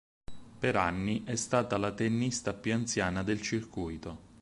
Per 0.59 0.75
anni 0.75 1.25
è 1.25 1.35
stata 1.35 1.77
la 1.77 1.91
tennista 1.91 2.55
più 2.55 2.73
anziana 2.73 3.21
del 3.21 3.39
circuito. 3.39 4.29